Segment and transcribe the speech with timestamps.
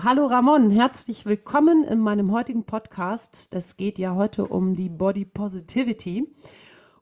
[0.00, 3.54] Hallo Ramon, herzlich willkommen in meinem heutigen Podcast.
[3.54, 6.34] Es geht ja heute um die Body Positivity.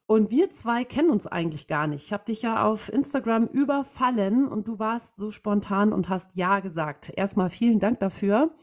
[0.06, 2.06] Und wir zwei kennen uns eigentlich gar nicht.
[2.06, 6.58] Ich habe dich ja auf Instagram überfallen und du warst so spontan und hast Ja
[6.58, 7.12] gesagt.
[7.14, 8.56] Erstmal vielen Dank dafür.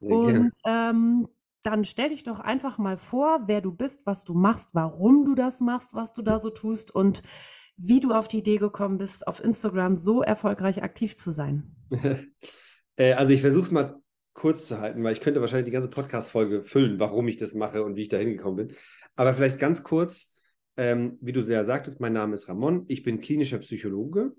[0.00, 1.28] Sehr Und ähm,
[1.64, 5.34] dann stell dich doch einfach mal vor, wer du bist, was du machst, warum du
[5.34, 7.22] das machst, was du da so tust und
[7.76, 11.74] wie du auf die Idee gekommen bist, auf Instagram so erfolgreich aktiv zu sein.
[13.02, 14.00] Äh, also ich versuche es mal
[14.32, 17.82] kurz zu halten, weil ich könnte wahrscheinlich die ganze Podcast-Folge füllen, warum ich das mache
[17.82, 18.76] und wie ich da hingekommen bin.
[19.16, 20.32] Aber vielleicht ganz kurz,
[20.76, 24.32] ähm, wie du sehr sagtest, mein Name ist Ramon, ich bin klinischer Psychologe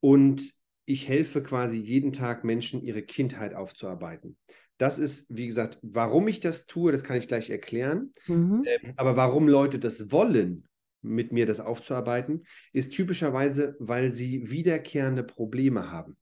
[0.00, 0.52] und
[0.86, 4.36] ich helfe quasi jeden Tag Menschen, ihre Kindheit aufzuarbeiten.
[4.78, 8.12] Das ist, wie gesagt, warum ich das tue, das kann ich gleich erklären.
[8.28, 8.64] Mhm.
[8.64, 10.68] Ähm, aber warum Leute das wollen,
[11.02, 16.16] mit mir das aufzuarbeiten, ist typischerweise, weil sie wiederkehrende Probleme haben.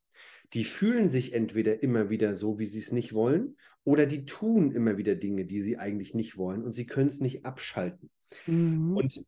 [0.53, 4.73] Die fühlen sich entweder immer wieder so, wie sie es nicht wollen, oder die tun
[4.73, 8.11] immer wieder Dinge, die sie eigentlich nicht wollen und sie können es nicht abschalten.
[8.47, 8.97] Mhm.
[8.97, 9.25] Und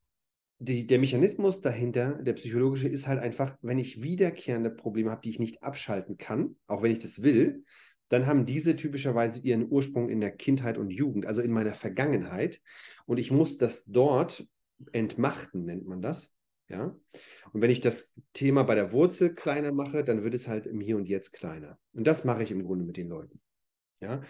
[0.58, 5.30] die, der Mechanismus dahinter, der psychologische, ist halt einfach, wenn ich wiederkehrende Probleme habe, die
[5.30, 7.64] ich nicht abschalten kann, auch wenn ich das will,
[8.08, 12.60] dann haben diese typischerweise ihren Ursprung in der Kindheit und Jugend, also in meiner Vergangenheit.
[13.04, 14.46] Und ich muss das dort
[14.92, 16.35] entmachten, nennt man das.
[16.68, 16.96] Ja.
[17.52, 20.80] Und wenn ich das Thema bei der Wurzel kleiner mache, dann wird es halt im
[20.80, 21.78] Hier und Jetzt kleiner.
[21.92, 23.40] Und das mache ich im Grunde mit den Leuten.
[24.00, 24.22] Ja.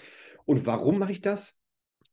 [0.45, 1.61] Und warum mache ich das?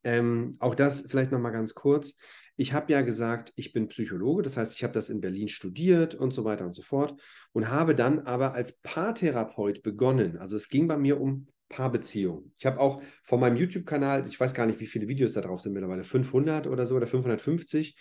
[0.04, 2.18] Ähm, auch das vielleicht nochmal ganz kurz.
[2.56, 6.14] Ich habe ja gesagt, ich bin Psychologe, das heißt, ich habe das in Berlin studiert
[6.14, 7.20] und so weiter und so fort
[7.52, 10.38] und habe dann aber als Paartherapeut begonnen.
[10.38, 12.54] Also es ging bei mir um Paarbeziehungen.
[12.60, 15.62] Ich habe auch von meinem YouTube-Kanal, ich weiß gar nicht, wie viele Videos da drauf
[15.62, 17.96] sind mittlerweile, 500 oder so oder 550.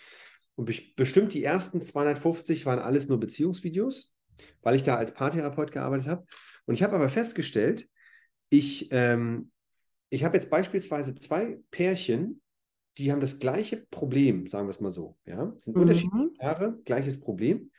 [0.55, 4.15] Und be- bestimmt die ersten 250 waren alles nur Beziehungsvideos,
[4.61, 6.25] weil ich da als Paartherapeut gearbeitet habe.
[6.65, 7.89] Und ich habe aber festgestellt,
[8.49, 9.47] ich, ähm,
[10.09, 12.41] ich habe jetzt beispielsweise zwei Pärchen,
[12.99, 15.17] die haben das gleiche Problem, sagen wir es mal so.
[15.25, 15.53] Ja?
[15.57, 16.33] Es sind unterschiedliche Mhm.
[16.37, 17.71] Paare, gleiches Problem.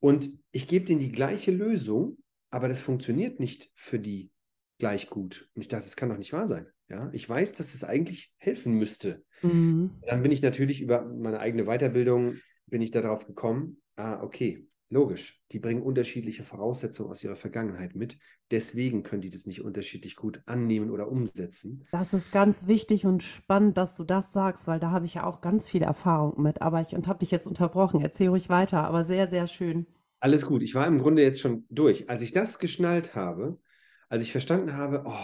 [0.00, 2.18] Und ich gebe denen die gleiche Lösung,
[2.50, 4.30] aber das funktioniert nicht für die
[4.80, 5.48] gleich gut.
[5.54, 6.66] Und ich dachte, das kann doch nicht wahr sein.
[6.88, 7.08] Ja?
[7.12, 9.22] Ich weiß, dass das eigentlich helfen müsste.
[9.42, 9.90] Mhm.
[10.08, 12.34] Dann bin ich natürlich über meine eigene Weiterbildung,
[12.66, 18.18] bin ich darauf gekommen, ah, okay, logisch, die bringen unterschiedliche Voraussetzungen aus ihrer Vergangenheit mit.
[18.50, 21.86] Deswegen können die das nicht unterschiedlich gut annehmen oder umsetzen.
[21.92, 25.24] Das ist ganz wichtig und spannend, dass du das sagst, weil da habe ich ja
[25.24, 26.60] auch ganz viel Erfahrung mit.
[26.60, 28.00] Aber ich habe dich jetzt unterbrochen.
[28.00, 29.86] Erzähl ruhig weiter, aber sehr, sehr schön.
[30.18, 32.10] Alles gut, ich war im Grunde jetzt schon durch.
[32.10, 33.58] Als ich das geschnallt habe,
[34.10, 35.14] als ich verstanden habe, oh,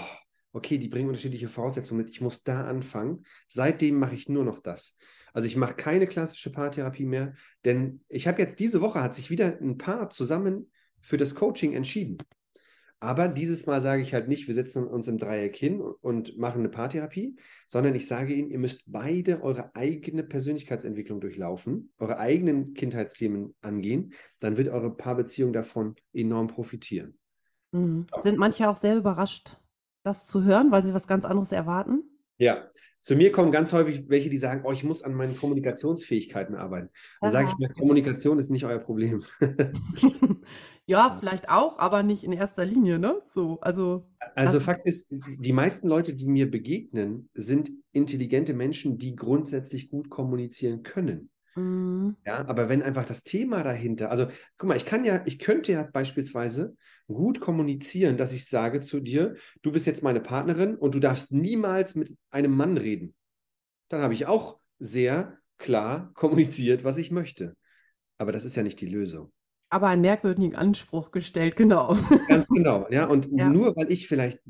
[0.52, 4.60] okay, die bringen unterschiedliche Voraussetzungen mit, ich muss da anfangen, seitdem mache ich nur noch
[4.60, 4.96] das.
[5.34, 7.34] Also ich mache keine klassische Paartherapie mehr,
[7.66, 10.70] denn ich habe jetzt diese Woche, hat sich wieder ein Paar zusammen
[11.00, 12.16] für das Coaching entschieden.
[13.00, 16.60] Aber dieses Mal sage ich halt nicht, wir setzen uns im Dreieck hin und machen
[16.60, 17.36] eine Paartherapie,
[17.66, 24.14] sondern ich sage ihnen, ihr müsst beide eure eigene Persönlichkeitsentwicklung durchlaufen, eure eigenen Kindheitsthemen angehen,
[24.38, 27.18] dann wird eure Paarbeziehung davon enorm profitieren.
[27.76, 28.06] Mhm.
[28.18, 29.56] Sind manche auch sehr überrascht,
[30.02, 32.02] das zu hören, weil sie was ganz anderes erwarten?
[32.38, 32.68] Ja,
[33.00, 36.90] zu mir kommen ganz häufig welche, die sagen, oh, ich muss an meinen Kommunikationsfähigkeiten arbeiten.
[37.20, 39.24] Dann sage ich mir, Kommunikation ist nicht euer Problem.
[40.88, 43.20] Ja, vielleicht auch, aber nicht in erster Linie, ne?
[43.26, 49.16] So, also Also Fakt ist, die meisten Leute, die mir begegnen, sind intelligente Menschen, die
[49.16, 51.30] grundsätzlich gut kommunizieren können.
[51.56, 52.14] Mhm.
[52.24, 54.28] Ja, aber wenn einfach das Thema dahinter, also
[54.58, 56.76] guck mal, ich kann ja, ich könnte ja beispielsweise
[57.08, 61.32] gut kommunizieren, dass ich sage zu dir, du bist jetzt meine Partnerin und du darfst
[61.32, 63.14] niemals mit einem Mann reden.
[63.88, 67.56] Dann habe ich auch sehr klar kommuniziert, was ich möchte.
[68.18, 69.32] Aber das ist ja nicht die Lösung.
[69.68, 71.96] aber einen merkwürdigen Anspruch gestellt, genau.
[72.28, 73.06] Ganz genau, ja.
[73.06, 73.48] Und Ja.
[73.48, 74.40] nur weil ich vielleicht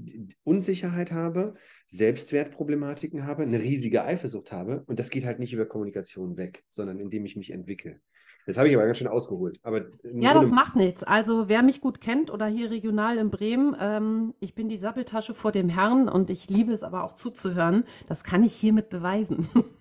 [0.45, 1.55] Unsicherheit habe,
[1.89, 6.99] Selbstwertproblematiken habe, eine riesige Eifersucht habe, und das geht halt nicht über Kommunikation weg, sondern
[7.01, 8.01] indem ich mich entwickle.
[8.47, 9.59] Jetzt habe ich aber ganz schön ausgeholt.
[9.65, 11.03] Aber Ja, das macht nichts.
[11.03, 15.35] Also wer mich gut kennt oder hier regional in Bremen, ähm, ich bin die Sappeltasche
[15.35, 17.85] vor dem Herrn und ich liebe es aber auch zuzuhören.
[18.07, 19.49] Das kann ich hiermit beweisen.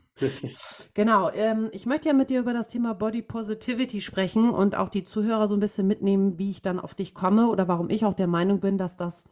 [0.93, 4.87] Genau, ähm, ich möchte ja mit dir über das Thema Body Positivity sprechen und auch
[4.87, 8.05] die Zuhörer so ein bisschen mitnehmen, wie ich dann auf dich komme oder warum ich
[8.05, 9.25] auch der Meinung bin, dass das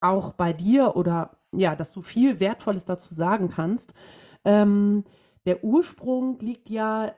[0.00, 3.92] auch bei dir oder ja, dass du viel Wertvolles dazu sagen kannst.
[4.44, 5.04] Ähm,
[5.44, 7.12] der Ursprung liegt ja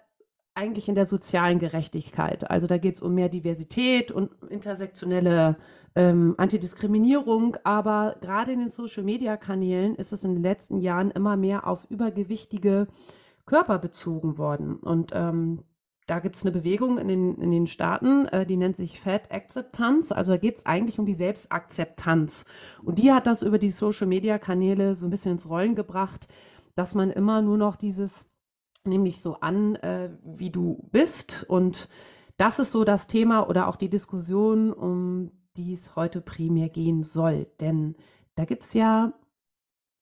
[0.54, 2.50] eigentlich in der sozialen Gerechtigkeit.
[2.50, 5.56] Also da geht es um mehr Diversität und intersektionelle
[5.94, 11.66] ähm, Antidiskriminierung, aber gerade in den Social-Media-Kanälen ist es in den letzten Jahren immer mehr
[11.66, 12.88] auf übergewichtige
[13.46, 14.76] Körper bezogen worden.
[14.76, 15.64] Und ähm,
[16.06, 19.30] da gibt es eine Bewegung in den, in den Staaten, äh, die nennt sich Fat
[19.32, 20.14] Acceptance.
[20.14, 22.44] Also da geht es eigentlich um die Selbstakzeptanz.
[22.82, 26.28] Und die hat das über die Social-Media-Kanäle so ein bisschen ins Rollen gebracht,
[26.74, 28.26] dass man immer nur noch dieses,
[28.84, 31.44] nämlich so an, äh, wie du bist.
[31.48, 31.88] Und
[32.36, 37.02] das ist so das Thema oder auch die Diskussion, um die es heute primär gehen
[37.02, 37.46] soll.
[37.60, 37.96] Denn
[38.34, 39.12] da gibt es ja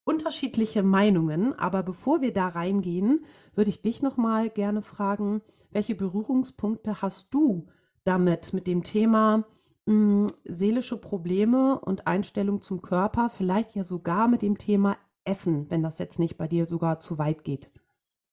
[0.05, 3.25] unterschiedliche Meinungen, aber bevor wir da reingehen,
[3.55, 7.67] würde ich dich noch mal gerne fragen, welche Berührungspunkte hast du
[8.05, 9.45] damit mit dem Thema
[9.87, 15.71] mh, hm, seelische Probleme und Einstellung zum Körper, vielleicht ja sogar mit dem Thema Essen,
[15.71, 17.71] wenn das jetzt nicht bei dir sogar zu weit geht?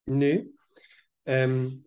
[0.08, 0.50] Nee.
[1.26, 1.86] Ähm,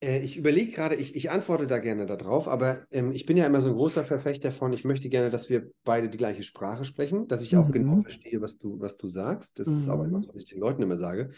[0.00, 3.46] äh, ich überlege gerade, ich, ich antworte da gerne darauf, aber ähm, ich bin ja
[3.46, 6.84] immer so ein großer Verfechter von, ich möchte gerne, dass wir beide die gleiche Sprache
[6.84, 7.58] sprechen, dass ich mhm.
[7.58, 9.58] auch genau verstehe, was du, was du sagst.
[9.58, 9.78] Das mhm.
[9.78, 11.32] ist auch etwas, was ich den Leuten immer sage.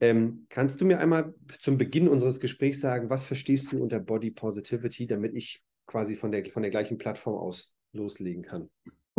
[0.00, 4.30] Ähm, kannst du mir einmal zum Beginn unseres Gesprächs sagen, was verstehst du unter Body
[4.30, 8.70] Positivity, damit ich quasi von der, von der gleichen Plattform aus loslegen kann?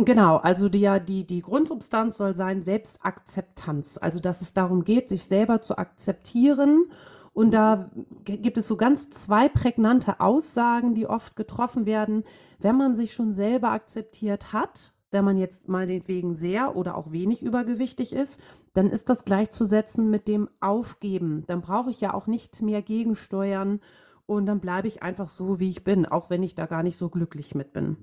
[0.04, 3.98] Genau, also die, die, die Grundsubstanz soll sein Selbstakzeptanz.
[4.00, 6.86] Also dass es darum geht, sich selber zu akzeptieren
[7.32, 7.90] und da
[8.24, 12.24] gibt es so ganz zwei prägnante Aussagen, die oft getroffen werden,
[12.58, 17.12] wenn man sich schon selber akzeptiert hat, wenn man jetzt mal wegen sehr oder auch
[17.12, 18.40] wenig übergewichtig ist,
[18.74, 21.44] dann ist das gleichzusetzen mit dem Aufgeben.
[21.46, 23.80] Dann brauche ich ja auch nicht mehr gegensteuern
[24.26, 26.96] und dann bleibe ich einfach so, wie ich bin, auch wenn ich da gar nicht
[26.96, 27.96] so glücklich mit bin.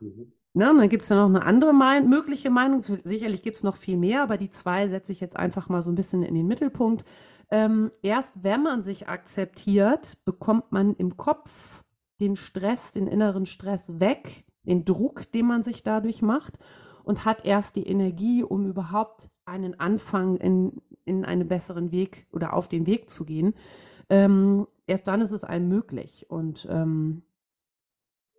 [0.00, 0.32] Mhm.
[0.52, 2.82] Ne, dann gibt es ja noch eine andere mein mögliche Meinung.
[2.82, 5.90] Sicherlich gibt es noch viel mehr, aber die zwei setze ich jetzt einfach mal so
[5.90, 7.04] ein bisschen in den Mittelpunkt.
[7.50, 11.84] Ähm, erst wenn man sich akzeptiert, bekommt man im Kopf
[12.20, 16.58] den Stress, den inneren Stress weg, den Druck, den man sich dadurch macht
[17.04, 22.54] und hat erst die Energie, um überhaupt einen Anfang in, in einen besseren Weg oder
[22.54, 23.54] auf den Weg zu gehen.
[24.08, 26.26] Ähm, erst dann ist es einem möglich.
[26.28, 27.22] Und ähm,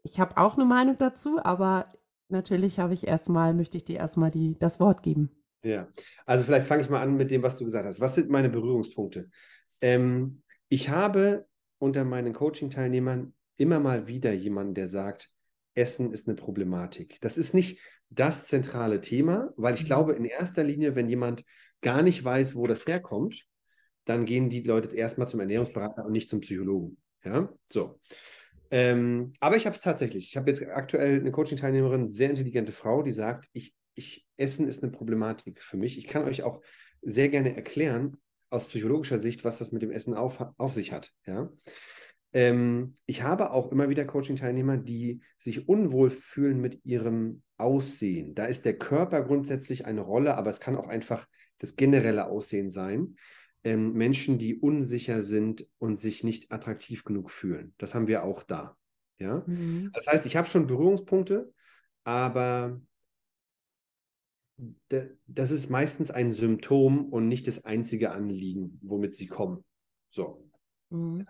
[0.04, 1.88] ich habe auch eine Meinung dazu, aber
[2.32, 5.30] natürlich habe ich erstmal, möchte ich dir erstmal die, das Wort geben.
[5.64, 5.88] Ja,
[6.26, 8.00] also vielleicht fange ich mal an mit dem, was du gesagt hast.
[8.00, 9.30] Was sind meine Berührungspunkte?
[9.82, 11.46] Ähm, ich habe
[11.78, 15.30] unter meinen Coaching-Teilnehmern immer mal wieder jemanden, der sagt,
[15.76, 17.20] Essen ist eine Problematik.
[17.22, 17.80] Das ist nicht
[18.10, 19.88] das zentrale Thema, weil ich mhm.
[19.88, 21.44] glaube, in erster Linie, wenn jemand
[21.82, 23.46] gar nicht weiß, wo das herkommt,
[24.06, 26.98] dann gehen die Leute erstmal zum Ernährungsberater und nicht zum Psychologen.
[27.24, 28.00] Ja, so.
[28.72, 30.30] Ähm, aber ich habe es tatsächlich.
[30.30, 34.84] Ich habe jetzt aktuell eine Coaching-Teilnehmerin, sehr intelligente Frau, die sagt, ich ich, Essen ist
[34.84, 35.98] eine Problematik für mich.
[35.98, 36.62] Ich kann euch auch
[37.02, 38.18] sehr gerne erklären,
[38.50, 41.12] aus psychologischer Sicht, was das mit dem Essen auf, auf sich hat.
[41.26, 41.50] Ja?
[42.34, 48.36] Ähm, ich habe auch immer wieder Coaching-Teilnehmer, die sich unwohl fühlen mit ihrem Aussehen.
[48.36, 51.28] Da ist der Körper grundsätzlich eine Rolle, aber es kann auch einfach
[51.60, 53.16] das generelle Aussehen sein.
[53.64, 57.74] Ähm, Menschen, die unsicher sind und sich nicht attraktiv genug fühlen.
[57.78, 58.76] Das haben wir auch da.
[59.20, 59.44] Ja?
[59.46, 59.92] Mhm.
[59.94, 61.54] Das heißt, ich habe schon Berührungspunkte,
[62.04, 62.82] aber
[65.28, 69.64] das ist meistens ein Symptom und nicht das einzige Anliegen, womit sie kommen.
[70.12, 70.48] So.
[70.90, 71.26] Mhm.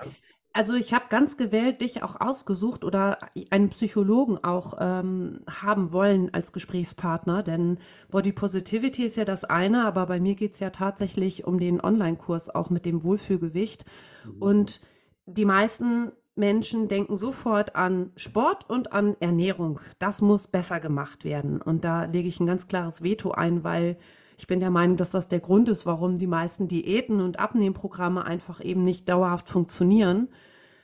[0.54, 3.20] Also ich habe ganz gewählt dich auch ausgesucht oder
[3.52, 7.78] einen Psychologen auch ähm, haben wollen als Gesprächspartner, denn
[8.10, 11.80] Body Positivity ist ja das eine, aber bei mir geht es ja tatsächlich um den
[11.82, 13.86] Online-Kurs auch mit dem Wohlfühlgewicht.
[14.26, 14.42] Mhm.
[14.42, 14.82] Und
[15.26, 19.80] die meisten Menschen denken sofort an Sport und an Ernährung.
[20.00, 21.62] Das muss besser gemacht werden.
[21.62, 23.98] Und da lege ich ein ganz klares Veto ein, weil
[24.42, 28.26] ich bin der Meinung, dass das der Grund ist, warum die meisten Diäten und Abnehmprogramme
[28.26, 30.30] einfach eben nicht dauerhaft funktionieren,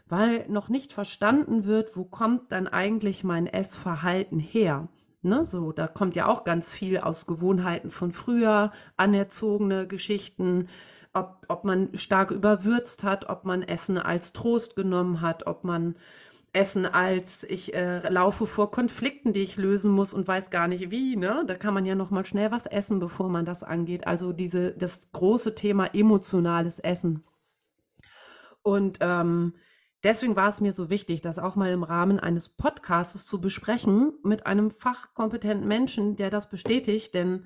[0.08, 4.90] weil noch nicht verstanden wird, wo kommt dann eigentlich mein Essverhalten her.
[5.24, 10.68] Ne, so, da kommt ja auch ganz viel aus Gewohnheiten von früher, anerzogene Geschichten,
[11.14, 15.96] ob, ob man stark überwürzt hat, ob man Essen als Trost genommen hat, ob man
[16.58, 20.90] Essen als ich äh, laufe vor Konflikten, die ich lösen muss und weiß gar nicht
[20.90, 21.16] wie.
[21.16, 21.44] Ne?
[21.46, 24.08] Da kann man ja noch mal schnell was essen, bevor man das angeht.
[24.08, 27.24] Also diese das große Thema emotionales Essen.
[28.64, 29.54] Und ähm,
[30.04, 34.14] deswegen war es mir so wichtig, das auch mal im Rahmen eines Podcasts zu besprechen
[34.24, 37.46] mit einem fachkompetenten Menschen, der das bestätigt, denn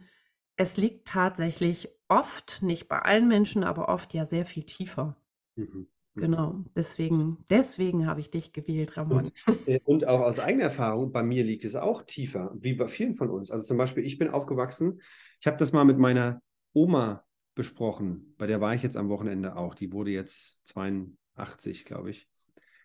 [0.56, 5.18] es liegt tatsächlich oft, nicht bei allen Menschen, aber oft ja sehr viel tiefer.
[5.56, 5.88] Mhm.
[6.16, 6.22] Mhm.
[6.22, 9.32] Genau, deswegen, deswegen habe ich dich gewählt, Ramon.
[9.46, 12.88] Und, äh, und, auch aus eigener Erfahrung, bei mir liegt es auch tiefer, wie bei
[12.88, 13.52] vielen von uns.
[13.52, 15.02] Also zum Beispiel, ich bin aufgewachsen,
[15.40, 16.42] ich habe das mal mit meiner
[16.74, 17.26] Oma
[17.56, 19.76] besprochen, bei der war ich jetzt am Wochenende auch.
[19.76, 22.28] Die wurde jetzt 82, glaube ich.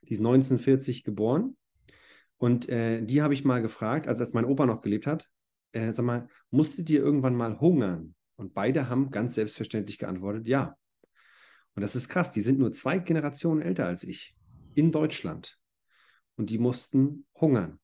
[0.02, 1.56] Die ist 1940 geboren.
[2.38, 5.30] Und äh, die habe ich mal gefragt, also als mein Opa noch gelebt hat,
[5.72, 8.14] äh, sag mal, musstet ihr irgendwann mal hungern?
[8.36, 10.76] Und beide haben ganz selbstverständlich geantwortet, ja.
[11.76, 14.34] Und das ist krass, die sind nur zwei Generationen älter als ich
[14.74, 15.58] in Deutschland.
[16.36, 17.78] Und die mussten hungern.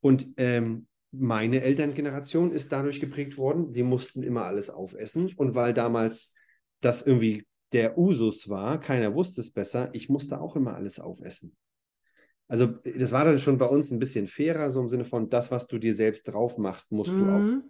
[0.00, 5.32] Und ähm, meine Elterngeneration ist dadurch geprägt worden, sie mussten immer alles aufessen.
[5.36, 6.34] Und weil damals
[6.80, 11.56] das irgendwie der Usus war, keiner wusste es besser, ich musste auch immer alles aufessen.
[12.48, 15.50] Also das war dann schon bei uns ein bisschen fairer, so im Sinne von, das,
[15.50, 17.18] was du dir selbst drauf machst, musst mhm.
[17.18, 17.38] du auch.
[17.38, 17.62] Mhm.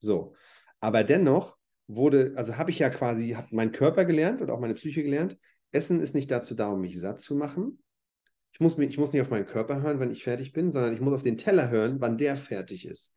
[0.00, 0.34] So.
[0.80, 1.57] Aber dennoch
[1.88, 5.36] wurde, also habe ich ja quasi, habe meinen Körper gelernt und auch meine Psyche gelernt.
[5.72, 7.82] Essen ist nicht dazu da, um mich satt zu machen.
[8.52, 10.92] Ich muss, mich, ich muss nicht auf meinen Körper hören, wenn ich fertig bin, sondern
[10.92, 13.14] ich muss auf den Teller hören, wann der fertig ist.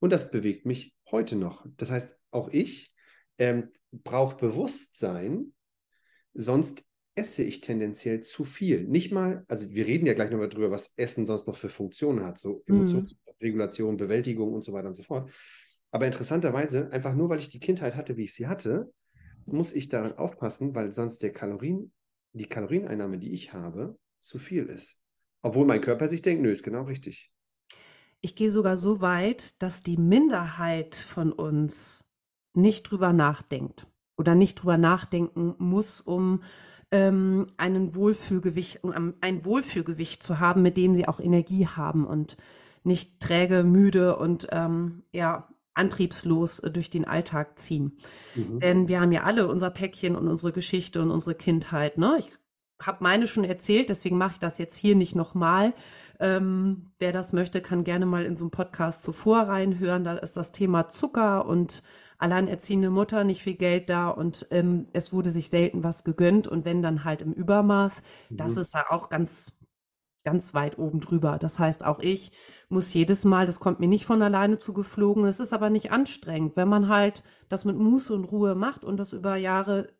[0.00, 1.66] Und das bewegt mich heute noch.
[1.76, 2.94] Das heißt, auch ich
[3.38, 5.52] ähm, brauche Bewusstsein,
[6.34, 8.84] sonst esse ich tendenziell zu viel.
[8.84, 12.24] Nicht mal, also wir reden ja gleich nochmal drüber, was Essen sonst noch für Funktionen
[12.24, 12.76] hat, so mhm.
[12.76, 15.30] Emotionsregulation, Bewältigung und so weiter und so fort.
[15.90, 18.92] Aber interessanterweise, einfach nur weil ich die Kindheit hatte, wie ich sie hatte,
[19.46, 21.92] muss ich daran aufpassen, weil sonst der Kalorien,
[22.32, 24.98] die Kalorieneinnahme, die ich habe, zu viel ist.
[25.42, 27.32] Obwohl mein Körper sich denkt, nö, ist genau richtig.
[28.20, 32.04] Ich gehe sogar so weit, dass die Minderheit von uns
[32.52, 36.42] nicht drüber nachdenkt oder nicht drüber nachdenken muss, um
[36.90, 42.36] ähm, einen Wohlfühlgewicht, um ein Wohlfühlgewicht zu haben, mit dem sie auch Energie haben und
[42.82, 45.48] nicht träge, müde und ähm, ja,
[45.80, 47.98] antriebslos äh, durch den Alltag ziehen.
[48.34, 48.60] Mhm.
[48.60, 51.98] Denn wir haben ja alle unser Päckchen und unsere Geschichte und unsere Kindheit.
[51.98, 52.16] Ne?
[52.18, 52.30] Ich
[52.80, 55.74] habe meine schon erzählt, deswegen mache ich das jetzt hier nicht nochmal.
[56.18, 60.04] Ähm, wer das möchte, kann gerne mal in so einen Podcast zuvor reinhören.
[60.04, 61.82] Da ist das Thema Zucker und
[62.18, 66.66] alleinerziehende Mutter, nicht viel Geld da und ähm, es wurde sich selten was gegönnt und
[66.66, 68.02] wenn dann halt im Übermaß.
[68.28, 68.36] Mhm.
[68.36, 69.52] Das ist ja auch ganz
[70.24, 71.38] ganz weit oben drüber.
[71.38, 72.32] Das heißt, auch ich
[72.68, 76.56] muss jedes Mal, das kommt mir nicht von alleine zugeflogen, es ist aber nicht anstrengend.
[76.56, 79.92] Wenn man halt das mit Muße und Ruhe macht und das über Jahre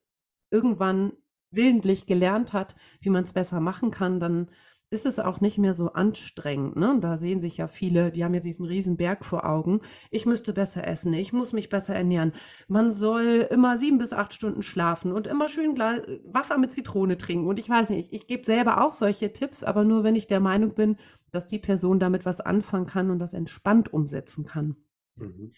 [0.51, 1.13] irgendwann
[1.51, 4.51] willentlich gelernt hat, wie man es besser machen kann, dann
[4.91, 6.77] ist es auch nicht mehr so anstrengend.
[6.77, 6.99] Ne?
[7.01, 9.81] Da sehen sich ja viele, die haben ja diesen riesen Berg vor Augen.
[10.11, 12.33] Ich müsste besser essen, ich muss mich besser ernähren.
[12.67, 17.47] Man soll immer sieben bis acht Stunden schlafen und immer schön Wasser mit Zitrone trinken.
[17.47, 20.27] Und ich weiß nicht, ich, ich gebe selber auch solche Tipps, aber nur wenn ich
[20.27, 20.97] der Meinung bin,
[21.31, 24.77] dass die Person damit was anfangen kann und das entspannt umsetzen kann.
[25.15, 25.53] Mhm.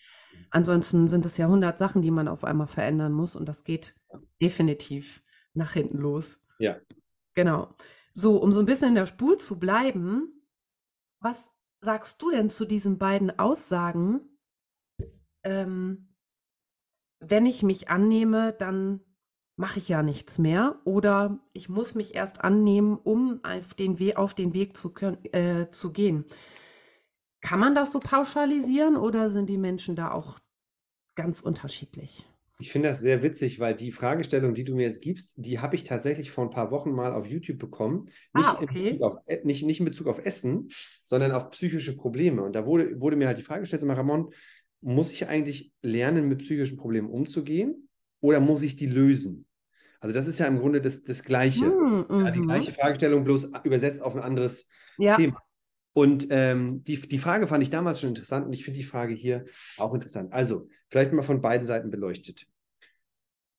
[0.50, 3.94] Ansonsten sind es ja hundert Sachen, die man auf einmal verändern muss und das geht
[4.42, 5.22] definitiv
[5.54, 6.42] nach hinten los.
[6.58, 6.76] Ja.
[7.34, 7.74] Genau.
[8.14, 10.46] So, um so ein bisschen in der Spur zu bleiben,
[11.20, 14.38] was sagst du denn zu diesen beiden Aussagen?
[15.44, 16.14] Ähm,
[17.20, 19.00] wenn ich mich annehme, dann
[19.56, 24.16] mache ich ja nichts mehr oder ich muss mich erst annehmen, um auf den, We
[24.16, 26.24] auf den Weg zu, können, äh, zu gehen.
[27.40, 30.38] Kann man das so pauschalisieren oder sind die Menschen da auch
[31.14, 32.26] ganz unterschiedlich?
[32.62, 35.74] Ich finde das sehr witzig, weil die Fragestellung, die du mir jetzt gibst, die habe
[35.74, 38.04] ich tatsächlich vor ein paar Wochen mal auf YouTube bekommen.
[38.34, 38.90] Nicht, ah, okay.
[38.90, 40.68] in, Bezug auf, e, nicht, nicht in Bezug auf Essen,
[41.02, 42.40] sondern auf psychische Probleme.
[42.40, 44.32] Und da wurde, wurde mir halt die Frage gestellt, Ramon,
[44.80, 47.88] muss ich eigentlich lernen, mit psychischen Problemen umzugehen
[48.20, 49.44] oder muss ich die lösen?
[49.98, 51.64] Also das ist ja im Grunde das, das Gleiche.
[51.64, 52.46] Mm, ja, die mhm.
[52.46, 55.16] gleiche Fragestellung, bloß übersetzt auf ein anderes ja.
[55.16, 55.42] Thema.
[55.94, 59.14] Und ähm, die, die Frage fand ich damals schon interessant und ich finde die Frage
[59.14, 60.32] hier auch interessant.
[60.32, 62.46] Also, vielleicht mal von beiden Seiten beleuchtet.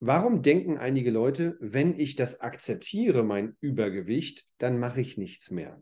[0.05, 5.81] Warum denken einige Leute, wenn ich das akzeptiere, mein Übergewicht, dann mache ich nichts mehr?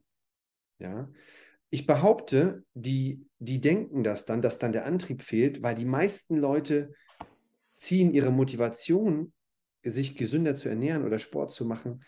[0.78, 1.10] Ja.
[1.72, 6.38] Ich behaupte, die, die denken das dann, dass dann der Antrieb fehlt, weil die meisten
[6.38, 6.94] Leute
[7.78, 9.34] ziehen ihre Motivation,
[9.82, 12.04] sich gesünder zu ernähren oder Sport zu machen,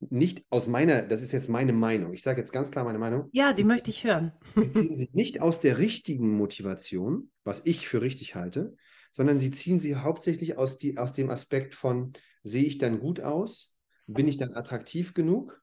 [0.00, 3.28] nicht aus meiner, das ist jetzt meine Meinung, ich sage jetzt ganz klar meine Meinung.
[3.32, 4.32] Ja, die möchte ich hören.
[4.54, 8.74] Sie ziehen sich nicht aus der richtigen Motivation, was ich für richtig halte,
[9.10, 12.12] sondern sie ziehen sie hauptsächlich aus, die, aus dem Aspekt von,
[12.42, 13.78] sehe ich dann gut aus?
[14.06, 15.62] Bin ich dann attraktiv genug?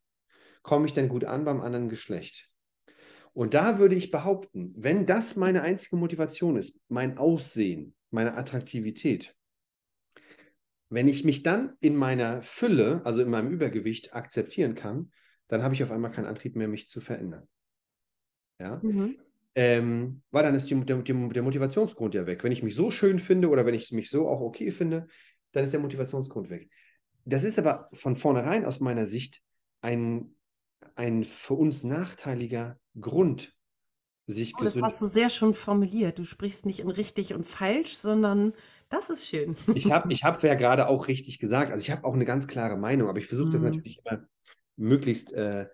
[0.62, 2.50] Komme ich dann gut an beim anderen Geschlecht?
[3.34, 9.36] Und da würde ich behaupten, wenn das meine einzige Motivation ist, mein Aussehen, meine Attraktivität,
[10.90, 15.12] wenn ich mich dann in meiner Fülle, also in meinem Übergewicht akzeptieren kann,
[15.48, 17.48] dann habe ich auf einmal keinen Antrieb mehr, mich zu verändern.
[18.60, 18.80] Ja?
[18.82, 19.18] Mhm.
[19.58, 22.44] Ähm, weil dann ist die, der, der, Motivationsgrund ja weg.
[22.44, 25.08] Wenn ich mich so schön finde oder wenn ich mich so auch okay finde,
[25.54, 26.70] dann ist der Motivationsgrund weg.
[27.24, 29.42] Das ist aber von vornherein aus meiner Sicht
[29.82, 30.36] ein,
[30.96, 33.56] ein für uns nachteiliger Grund,
[34.28, 36.20] sich oh, Das hast du sehr schön formuliert.
[36.20, 38.54] Du sprichst nicht in richtig und falsch, sondern
[38.90, 39.56] das ist schön.
[39.74, 41.72] Ich habe ich hab ja gerade auch richtig gesagt.
[41.72, 43.70] Also ich habe auch eine ganz klare Meinung, aber ich versuche das mhm.
[43.70, 44.28] natürlich immer
[44.76, 45.68] möglichst äh,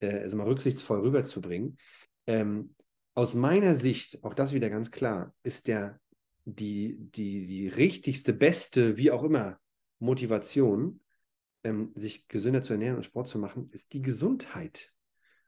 [0.00, 1.78] äh, also mal rücksichtsvoll rüberzubringen.
[2.26, 2.74] Ähm,
[3.16, 5.98] aus meiner Sicht, auch das wieder ganz klar, ist der,
[6.44, 9.58] die, die, die richtigste, beste, wie auch immer,
[9.98, 11.00] Motivation,
[11.64, 14.92] ähm, sich gesünder zu ernähren und Sport zu machen, ist die Gesundheit.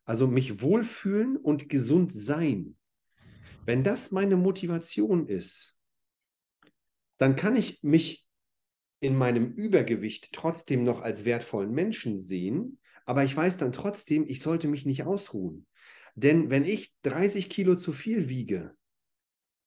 [0.05, 2.79] Also mich wohlfühlen und gesund sein.
[3.67, 5.77] Wenn das meine Motivation ist,
[7.19, 8.27] dann kann ich mich
[9.01, 14.41] in meinem Übergewicht trotzdem noch als wertvollen Menschen sehen, aber ich weiß dann trotzdem, ich
[14.41, 15.67] sollte mich nicht ausruhen.
[16.19, 18.75] Denn wenn ich 30 Kilo zu viel wiege,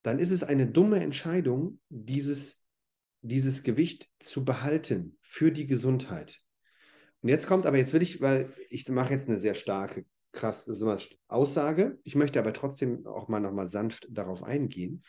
[0.02, 2.66] dann ist es eine dumme Entscheidung, dieses,
[3.22, 6.42] dieses Gewicht zu behalten für die Gesundheit.
[7.22, 10.68] Und jetzt kommt aber, jetzt will ich, weil ich mache jetzt eine sehr starke, krass
[11.26, 11.98] Aussage.
[12.04, 15.04] Ich möchte aber trotzdem auch mal nochmal sanft darauf eingehen.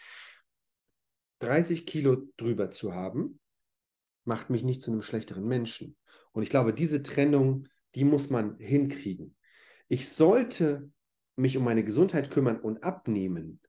[1.39, 3.41] 30 Kilo drüber zu haben,
[4.23, 5.97] macht mich nicht zu einem schlechteren Menschen.
[6.31, 9.35] Und ich glaube, diese Trennung, die muss man hinkriegen.
[9.89, 10.89] Ich sollte
[11.35, 13.59] mich um meine Gesundheit kümmern und abnehmen,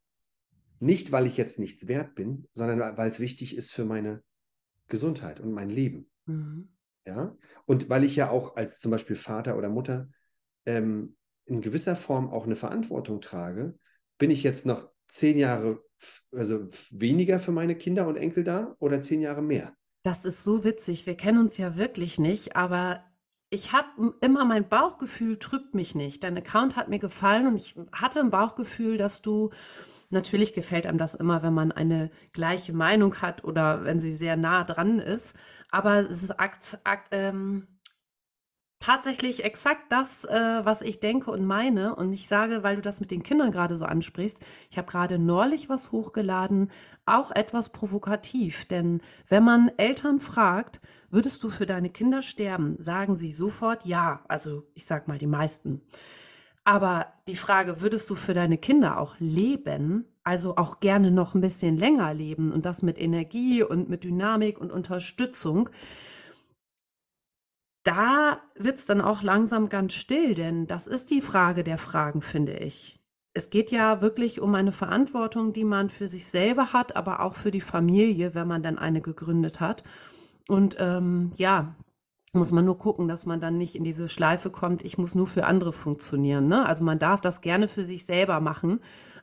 [0.80, 4.22] nicht weil ich jetzt nichts wert bin, sondern weil es wichtig ist für meine
[4.88, 6.10] Gesundheit und mein Leben.
[6.26, 6.68] Mhm.
[7.06, 10.08] Ja, und weil ich ja auch als zum Beispiel Vater oder Mutter
[10.64, 13.78] ähm, in gewisser Form auch eine Verantwortung trage,
[14.16, 15.82] bin ich jetzt noch zehn Jahre
[16.32, 19.74] also weniger für meine Kinder und Enkel da oder zehn Jahre mehr?
[20.02, 21.06] Das ist so witzig.
[21.06, 23.04] Wir kennen uns ja wirklich nicht, aber
[23.54, 26.24] ich hatte immer mein Bauchgefühl trübt mich nicht.
[26.24, 29.50] Dein Account hat mir gefallen und ich hatte ein Bauchgefühl, dass du
[30.10, 34.36] natürlich gefällt einem das immer, wenn man eine gleiche Meinung hat oder wenn sie sehr
[34.36, 35.34] nah dran ist.
[35.70, 37.68] Aber es ist akt, akt, ähm,
[38.80, 41.94] tatsächlich exakt das, äh, was ich denke und meine.
[41.94, 45.18] Und ich sage, weil du das mit den Kindern gerade so ansprichst, ich habe gerade
[45.18, 46.70] neulich was hochgeladen,
[47.06, 48.66] auch etwas provokativ.
[48.66, 50.80] Denn wenn man Eltern fragt,
[51.14, 54.24] würdest du für deine Kinder sterben, sagen sie sofort ja.
[54.28, 55.80] Also ich sag mal die meisten.
[56.64, 61.40] Aber die Frage, würdest du für deine Kinder auch leben, also auch gerne noch ein
[61.40, 65.70] bisschen länger leben und das mit Energie und mit Dynamik und Unterstützung,
[67.84, 72.22] da wird es dann auch langsam ganz still, denn das ist die Frage der Fragen,
[72.22, 72.98] finde ich.
[73.34, 77.34] Es geht ja wirklich um eine Verantwortung, die man für sich selber hat, aber auch
[77.34, 79.82] für die Familie, wenn man dann eine gegründet hat.
[80.48, 81.74] Und ähm, ja,
[82.32, 85.26] muss man nur gucken, dass man dann nicht in diese Schleife kommt, ich muss nur
[85.26, 86.48] für andere funktionieren.
[86.48, 86.66] Ne?
[86.66, 88.80] Also man darf das gerne für sich selber machen.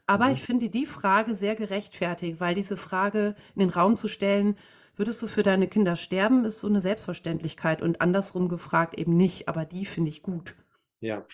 [0.07, 0.31] Aber mhm.
[0.31, 4.55] ich finde die Frage sehr gerechtfertigt, weil diese Frage in den Raum zu stellen,
[5.01, 9.47] Würdest du für deine Kinder sterben, ist so eine Selbstverständlichkeit und andersrum gefragt eben nicht,
[9.47, 10.55] aber die finde ich gut.
[10.99, 11.25] Ja,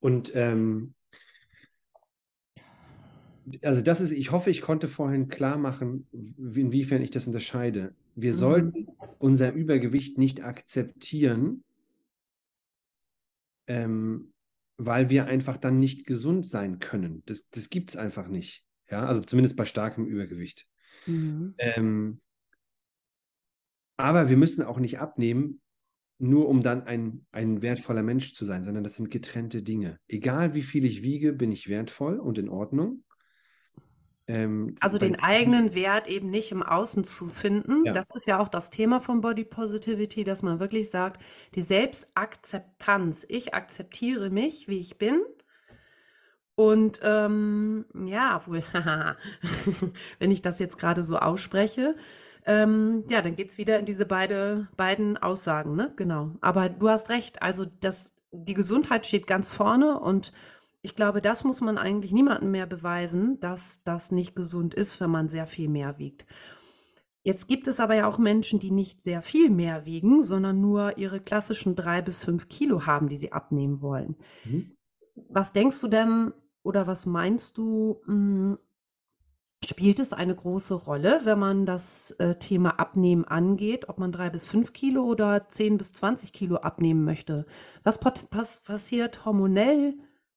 [0.00, 0.92] und ähm,
[3.62, 6.06] also das ist, ich hoffe, ich konnte vorhin klar machen,
[6.36, 7.94] inwiefern ich das unterscheide.
[8.14, 8.36] Wir mhm.
[8.36, 8.86] sollten
[9.18, 11.64] unser Übergewicht nicht akzeptieren,
[13.66, 14.32] ähm,
[14.78, 17.22] weil wir einfach dann nicht gesund sein können.
[17.26, 18.64] Das, das gibt es einfach nicht.
[18.90, 20.66] Ja, also zumindest bei starkem Übergewicht.
[21.06, 21.54] Mhm.
[21.58, 22.20] Ähm,
[23.96, 25.60] aber wir müssen auch nicht abnehmen,
[26.18, 29.98] nur um dann ein, ein wertvoller Mensch zu sein, sondern das sind getrennte Dinge.
[30.08, 33.04] Egal wie viel ich wiege, bin ich wertvoll und in Ordnung.
[34.28, 37.84] Ähm, also den eigenen Wert eben nicht im Außen zu finden.
[37.84, 37.92] Ja.
[37.92, 41.22] Das ist ja auch das Thema von Body Positivity, dass man wirklich sagt,
[41.54, 43.24] die Selbstakzeptanz.
[43.28, 45.22] Ich akzeptiere mich, wie ich bin.
[46.56, 48.62] Und ähm, ja, wohl,
[50.18, 51.94] wenn ich das jetzt gerade so ausspreche,
[52.46, 55.92] ähm, ja, dann geht es wieder in diese beide, beiden Aussagen, ne?
[55.96, 56.30] Genau.
[56.40, 60.32] Aber du hast recht, also das, die Gesundheit steht ganz vorne und
[60.86, 65.10] ich glaube, das muss man eigentlich niemandem mehr beweisen, dass das nicht gesund ist, wenn
[65.10, 66.26] man sehr viel mehr wiegt.
[67.24, 70.96] Jetzt gibt es aber ja auch Menschen, die nicht sehr viel mehr wiegen, sondern nur
[70.96, 74.14] ihre klassischen drei bis fünf Kilo haben, die sie abnehmen wollen.
[74.44, 74.76] Mhm.
[75.28, 78.58] Was denkst du denn oder was meinst du, mh, hm,
[79.64, 84.30] Spielt es eine große Rolle, wenn man das äh, Thema Abnehmen angeht, ob man drei
[84.30, 87.46] bis fünf Kilo oder zehn bis zwanzig Kilo abnehmen möchte?
[87.82, 89.94] Was pass passiert hormonell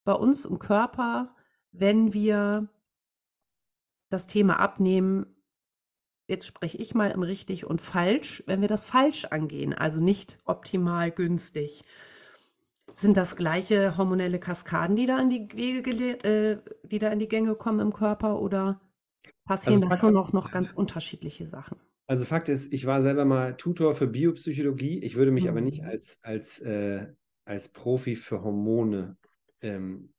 [0.10, 1.36] bei uns im Körper,
[1.72, 2.68] wenn wir
[4.10, 5.28] das Thema Abnehmen,
[6.28, 10.40] jetzt spreche ich mal im richtig und falsch, wenn wir das falsch angehen, also nicht
[10.46, 11.84] optimal günstig?
[12.96, 15.92] Sind das gleiche hormonelle Kaskaden, die da in die Wege,
[16.24, 18.82] äh, die da in die Gänge kommen im Körper oder?
[19.46, 21.78] passieren also, da schon noch, noch ganz unterschiedliche Sachen.
[22.08, 25.04] Also Fakt ist, ich war selber mal Tutor für Biopsychologie.
[25.04, 25.50] Ich würde mich mhm.
[25.52, 27.06] aber nicht als, als, äh,
[27.46, 29.18] als Profi für Hormone
[29.62, 30.14] ähm,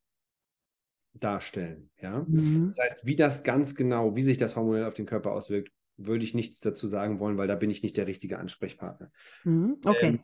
[1.14, 1.90] darstellen.
[2.00, 2.24] Ja?
[2.26, 2.68] Mhm.
[2.68, 6.24] Das heißt, wie das ganz genau, wie sich das hormonell auf den Körper auswirkt, würde
[6.24, 9.10] ich nichts dazu sagen wollen, weil da bin ich nicht der richtige Ansprechpartner.
[9.44, 9.78] Mhm.
[9.84, 10.06] Okay.
[10.06, 10.20] Ähm,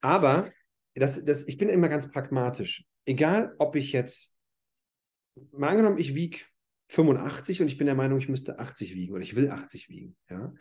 [0.00, 0.50] aber
[0.94, 2.84] das, das, ich bin immer ganz pragmatisch.
[3.04, 4.38] Egal, ob ich jetzt,
[5.52, 6.38] mal angenommen, ich wiege
[6.88, 10.16] 85 und ich bin der Meinung, ich müsste 80 wiegen oder ich will 80 wiegen.
[10.28, 10.52] Ja?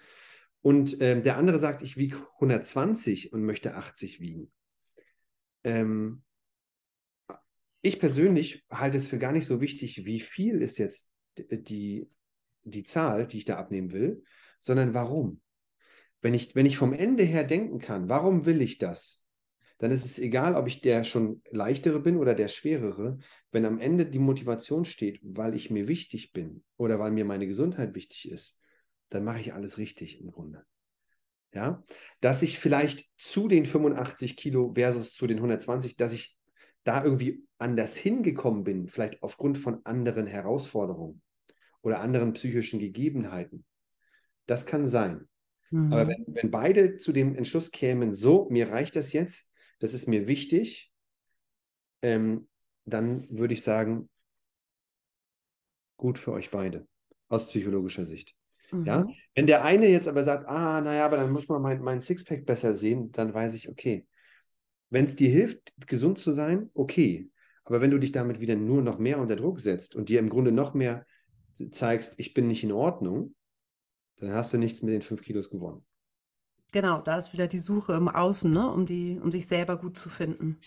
[0.62, 4.52] Und ähm, der andere sagt, ich wiege 120 und möchte 80 wiegen.
[5.64, 6.24] ähm,
[7.82, 12.08] ich persönlich halte es für gar nicht so wichtig, wie viel ist jetzt die,
[12.64, 14.24] die Zahl, die ich da abnehmen will,
[14.60, 15.42] sondern warum.
[16.22, 19.26] Wenn ich, wenn ich vom Ende her denken kann, warum will ich das?
[19.80, 23.18] Dann ist es egal, ob ich der schon leichtere bin oder der schwerere.
[23.52, 27.48] Wenn am Ende die Motivation steht, weil ich mir wichtig bin oder weil mir meine
[27.48, 28.62] Gesundheit wichtig ist,
[29.10, 30.64] dann mache ich alles richtig im Grunde.
[31.54, 31.84] Ja,
[32.22, 36.38] dass ich vielleicht zu den 85 Kilo versus zu den 120, dass ich
[36.84, 41.22] da irgendwie anders hingekommen bin, vielleicht aufgrund von anderen Herausforderungen
[41.82, 43.66] oder anderen psychischen Gegebenheiten.
[44.48, 45.28] Das kann sein.
[45.70, 45.94] Mhm.
[45.94, 50.08] Aber wenn, wenn beide zu dem Entschluss kämen, so, mir reicht das jetzt, das ist
[50.08, 50.92] mir wichtig,
[52.02, 52.48] ähm,
[52.86, 54.10] dann würde ich sagen,
[55.98, 56.88] gut für euch beide
[57.30, 58.36] aus psychologischer Sicht.
[58.72, 58.86] Mhm.
[58.86, 59.08] Ja?
[59.36, 62.46] Wenn der eine jetzt aber sagt, ah, naja, aber dann muss man mein, mein Sixpack
[62.46, 64.06] besser sehen, dann weiß ich, okay,
[64.92, 67.32] wenn es dir hilft, gesund zu sein, okay.
[67.64, 70.30] Aber wenn du dich damit wieder nur noch mehr unter Druck setzt und dir im
[70.30, 71.06] Grunde noch mehr
[71.72, 73.34] zeigst, ich bin nicht in Ordnung,
[74.18, 75.84] dann hast du nichts mit den fünf Kilos gewonnen.
[76.72, 78.72] Genau, da ist wieder die Suche im Außen, ne?
[78.72, 80.60] um, die, um sich selber gut zu finden.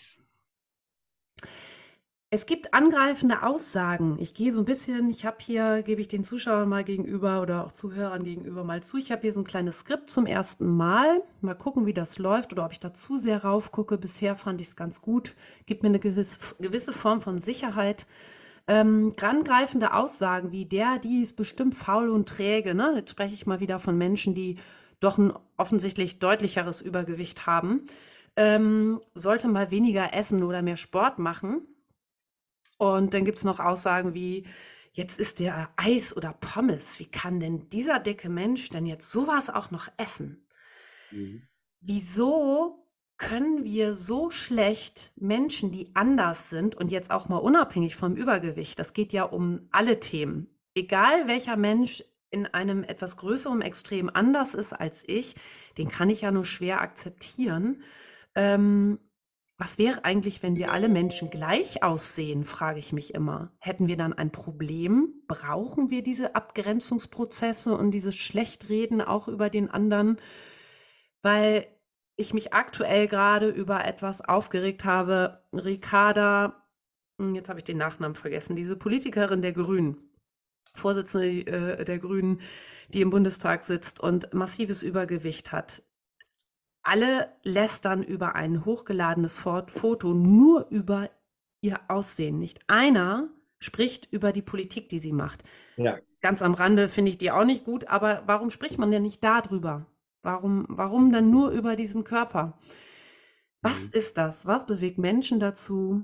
[2.35, 4.17] Es gibt angreifende Aussagen.
[4.19, 7.65] Ich gehe so ein bisschen, ich habe hier, gebe ich den Zuschauern mal gegenüber oder
[7.65, 8.97] auch Zuhörern gegenüber mal zu.
[8.97, 11.23] Ich habe hier so ein kleines Skript zum ersten Mal.
[11.39, 13.97] Mal gucken, wie das läuft oder ob ich da zu sehr raufgucke.
[13.97, 15.33] Bisher fand ich es ganz gut.
[15.65, 18.05] Gibt mir eine gewisse, gewisse Form von Sicherheit.
[18.67, 22.75] Ähm, angreifende Aussagen wie der, die ist bestimmt faul und träge.
[22.75, 22.95] Ne?
[22.97, 24.57] Jetzt spreche ich mal wieder von Menschen, die
[24.99, 27.85] doch ein offensichtlich deutlicheres Übergewicht haben.
[28.35, 31.61] Ähm, sollte mal weniger essen oder mehr Sport machen
[32.77, 34.47] und dann gibt es noch Aussagen wie,
[34.91, 36.99] jetzt ist der Eis oder Pommes.
[36.99, 40.47] Wie kann denn dieser dicke Mensch denn jetzt sowas auch noch essen?
[41.11, 41.47] Mhm.
[41.81, 42.85] Wieso
[43.17, 48.77] können wir so schlecht Menschen, die anders sind und jetzt auch mal unabhängig vom Übergewicht,
[48.79, 54.53] das geht ja um alle Themen, egal welcher Mensch in einem etwas größeren Extrem anders
[54.53, 55.35] ist als ich,
[55.77, 57.83] den kann ich ja nur schwer akzeptieren.
[58.33, 58.99] Ähm,
[59.57, 63.53] was wäre eigentlich, wenn wir alle Menschen gleich aussehen, frage ich mich immer.
[63.59, 65.13] Hätten wir dann ein Problem?
[65.27, 70.19] Brauchen wir diese Abgrenzungsprozesse und dieses Schlechtreden auch über den anderen?
[71.21, 71.67] Weil
[72.17, 75.43] ich mich aktuell gerade über etwas aufgeregt habe.
[75.53, 76.67] Ricarda,
[77.17, 79.97] hm, jetzt habe ich den Nachnamen vergessen, diese Politikerin der Grünen,
[80.73, 82.41] Vorsitzende äh, der Grünen,
[82.89, 85.83] die im Bundestag sitzt und massives Übergewicht hat
[86.85, 91.09] alle lästern über ein hochgeladenes Foto nur über
[91.61, 92.39] ihr Aussehen.
[92.39, 95.43] Nicht einer spricht über die Politik, die sie macht.
[95.77, 95.97] Ja.
[96.21, 99.23] Ganz am Rande finde ich die auch nicht gut, aber warum spricht man denn nicht
[99.23, 99.87] darüber?
[100.21, 102.57] Warum, warum dann nur über diesen Körper?
[103.61, 103.89] Was mhm.
[103.93, 104.45] ist das?
[104.45, 106.03] Was bewegt Menschen dazu,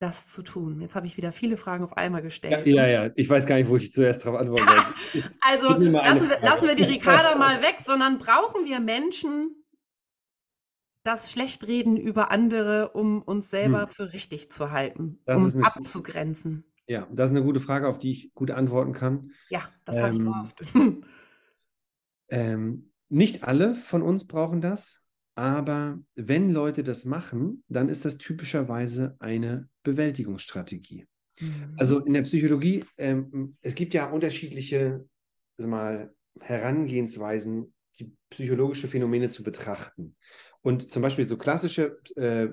[0.00, 0.80] das zu tun?
[0.80, 2.66] Jetzt habe ich wieder viele Fragen auf einmal gestellt.
[2.66, 3.10] Ja, ja, ja.
[3.16, 5.22] ich weiß gar nicht, wo ich zuerst darauf antworten soll.
[5.40, 9.59] also lassen, lassen wir die Ricarda mal weg, sondern brauchen wir Menschen,
[11.02, 13.88] das Schlechtreden über andere, um uns selber hm.
[13.88, 16.64] für richtig zu halten, das um abzugrenzen?
[16.86, 19.30] Ja, das ist eine gute Frage, auf die ich gut antworten kann.
[19.48, 20.62] Ja, das ähm, habe ich gehofft.
[22.28, 25.02] ähm, nicht alle von uns brauchen das,
[25.36, 31.06] aber wenn Leute das machen, dann ist das typischerweise eine Bewältigungsstrategie.
[31.40, 31.74] Mhm.
[31.76, 35.04] Also in der Psychologie, ähm, es gibt ja unterschiedliche
[35.58, 40.16] mal, Herangehensweisen, die psychologische Phänomene zu betrachten.
[40.62, 42.48] Und zum Beispiel so klassische äh,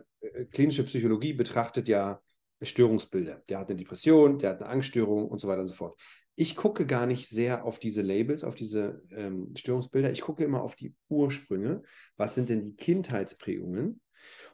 [0.51, 2.21] klinische Psychologie betrachtet ja
[2.61, 3.43] Störungsbilder.
[3.49, 5.99] Der hat eine Depression, der hat eine Angststörung und so weiter und so fort.
[6.35, 10.11] Ich gucke gar nicht sehr auf diese Labels, auf diese ähm, Störungsbilder.
[10.11, 11.83] Ich gucke immer auf die Ursprünge.
[12.15, 14.01] Was sind denn die Kindheitsprägungen?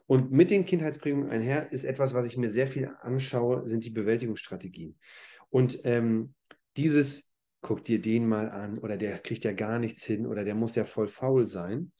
[0.06, 3.90] Und mit den Kindheitsprägungen einher ist etwas, was ich mir sehr viel anschaue, sind die
[3.90, 4.98] Bewältigungsstrategien.
[5.50, 6.34] Und ähm,
[6.76, 7.33] dieses,
[7.64, 10.76] guck dir den mal an oder der kriegt ja gar nichts hin oder der muss
[10.76, 11.90] ja voll faul sein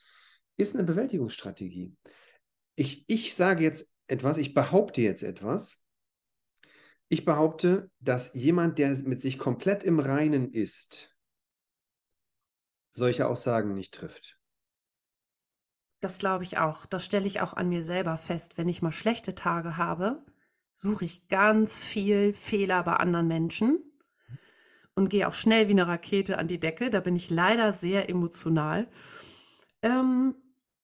[0.57, 1.96] ist eine Bewältigungsstrategie.
[2.77, 5.85] Ich, ich sage jetzt etwas, ich behaupte jetzt etwas.
[7.09, 11.14] Ich behaupte, dass jemand, der mit sich komplett im Reinen ist,
[12.90, 14.38] solche Aussagen nicht trifft.
[16.00, 16.87] Das glaube ich auch.
[16.87, 18.59] Das stelle ich auch an mir selber fest.
[18.59, 20.24] Wenn ich mal schlechte Tage habe,
[20.72, 23.93] suche ich ganz viel Fehler bei anderen Menschen
[24.94, 26.90] und gehe auch schnell wie eine Rakete an die Decke.
[26.90, 28.87] Da bin ich leider sehr emotional.
[29.83, 30.35] Ähm,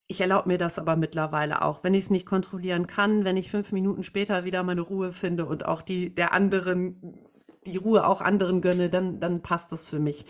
[0.07, 3.49] ich erlaube mir das aber mittlerweile auch, wenn ich es nicht kontrollieren kann, wenn ich
[3.49, 7.29] fünf Minuten später wieder meine Ruhe finde und auch die der anderen
[7.65, 10.25] die Ruhe auch anderen gönne, dann, dann passt das für mich.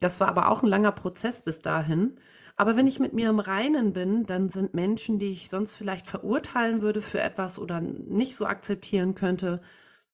[0.00, 2.18] Das war aber auch ein langer Prozess bis dahin.
[2.56, 6.06] Aber wenn ich mit mir im Reinen bin, dann sind Menschen, die ich sonst vielleicht
[6.06, 9.60] verurteilen würde für etwas oder nicht so akzeptieren könnte,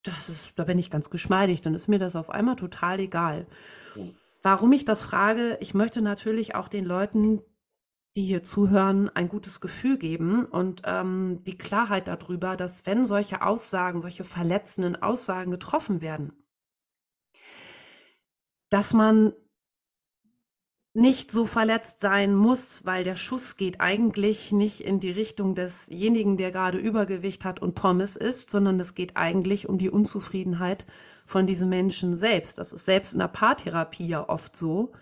[0.04, 3.46] das ist, da bin ich ganz geschmeidig, dann ist mir das auf einmal total egal.
[4.42, 7.42] Warum ich das frage, ich möchte natürlich auch den Leuten,
[8.14, 13.42] die hier zuhören, ein gutes Gefühl geben und ähm, die Klarheit darüber, dass wenn solche
[13.42, 16.32] Aussagen, solche verletzenden Aussagen getroffen werden,
[18.68, 19.32] dass man
[20.96, 26.36] nicht so verletzt sein muss, weil der Schuss geht eigentlich nicht in die Richtung desjenigen,
[26.36, 30.86] der gerade Übergewicht hat und Pommes isst, sondern es geht eigentlich um die Unzufriedenheit
[31.26, 32.58] von diesem Menschen selbst.
[32.58, 34.92] Das ist selbst in der Paartherapie ja oft so,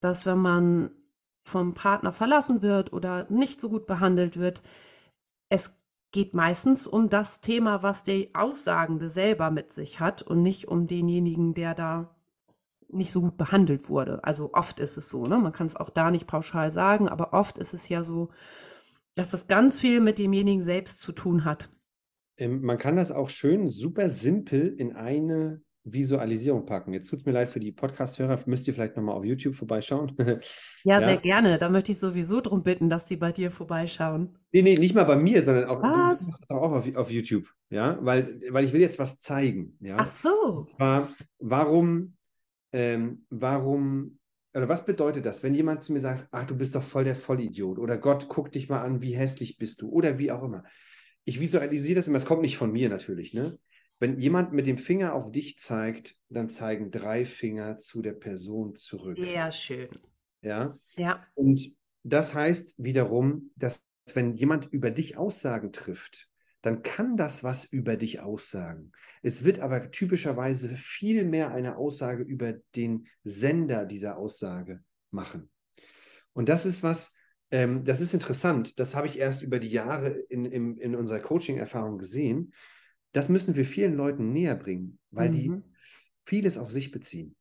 [0.00, 0.90] dass wenn man
[1.44, 4.62] vom Partner verlassen wird oder nicht so gut behandelt wird,
[5.48, 5.74] es
[6.12, 10.86] geht meistens um das Thema, was der Aussagende selber mit sich hat und nicht um
[10.86, 12.14] denjenigen, der da
[12.92, 14.22] nicht so gut behandelt wurde.
[14.24, 15.38] Also oft ist es so, ne?
[15.38, 18.30] Man kann es auch da nicht pauschal sagen, aber oft ist es ja so,
[19.14, 21.70] dass das ganz viel mit demjenigen selbst zu tun hat.
[22.36, 26.92] Ähm, man kann das auch schön, super simpel in eine Visualisierung packen.
[26.92, 30.14] Jetzt tut es mir leid für die Podcast-Hörer, müsst ihr vielleicht nochmal auf YouTube vorbeischauen.
[30.18, 30.38] ja,
[30.84, 31.58] ja, sehr gerne.
[31.58, 34.30] Da möchte ich sowieso darum bitten, dass die bei dir vorbeischauen.
[34.52, 36.28] Nee, nee, nicht mal bei mir, sondern auch, was?
[36.48, 37.48] auch auf, auf, YouTube.
[37.68, 39.76] Ja, weil, weil ich will jetzt was zeigen.
[39.80, 39.96] Ja?
[39.98, 40.30] Ach so.
[40.58, 42.14] Und zwar, warum
[42.72, 44.18] ähm, warum,
[44.54, 47.16] oder was bedeutet das, wenn jemand zu mir sagt, ach, du bist doch voll der
[47.16, 50.64] Vollidiot oder Gott, guck dich mal an, wie hässlich bist du oder wie auch immer.
[51.24, 53.58] Ich visualisiere das immer, es kommt nicht von mir natürlich, ne?
[53.98, 58.74] Wenn jemand mit dem Finger auf dich zeigt, dann zeigen drei Finger zu der Person
[58.74, 59.16] zurück.
[59.16, 59.90] Sehr schön.
[60.40, 60.76] Ja.
[60.96, 61.24] Ja.
[61.34, 66.28] Und das heißt wiederum, dass wenn jemand über dich Aussagen trifft,
[66.62, 68.92] dann kann das was über dich aussagen.
[69.20, 75.50] Es wird aber typischerweise viel mehr eine Aussage über den Sender dieser Aussage machen.
[76.32, 77.14] Und das ist was,
[77.50, 78.78] ähm, das ist interessant.
[78.78, 82.54] Das habe ich erst über die Jahre in, in, in unserer Coaching-Erfahrung gesehen.
[83.12, 85.34] Das müssen wir vielen Leuten näher bringen, weil mhm.
[85.34, 85.62] die
[86.24, 87.36] vieles auf sich beziehen.